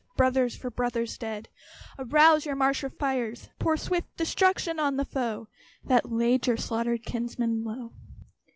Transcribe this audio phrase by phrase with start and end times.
[0.17, 1.49] Brothers, for brothers dead,
[1.99, 3.51] Arouse your martial fires!
[3.59, 5.47] Pour swift destruction on the foe
[5.83, 7.93] That laid your slaughtered kinsmen low.